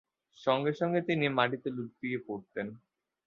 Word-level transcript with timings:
সঙ্গে 0.37 0.71
সঙ্গে 0.79 0.99
তিনি 1.09 1.25
মাটিতে 1.37 1.69
লুটিয়ে 1.77 2.17
পড়েন। 2.27 2.67